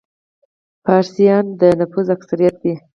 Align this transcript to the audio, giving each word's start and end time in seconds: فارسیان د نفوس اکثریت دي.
فارسیان 0.83 1.45
د 1.59 1.61
نفوس 1.79 2.07
اکثریت 2.15 2.55
دي. 2.63 2.73